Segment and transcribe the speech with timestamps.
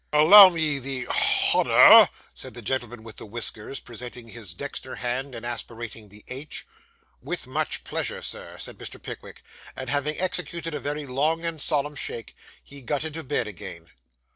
[0.11, 5.35] 'Allow me the H onour,' said the gentleman with the whiskers, presenting his dexter hand,
[5.35, 6.65] and aspirating the h.
[7.21, 8.99] 'With much pleasure, sir,' said Mr.
[8.99, 9.43] Pickwick;
[9.75, 13.91] and having executed a very long and solemn shake, he got into bed again.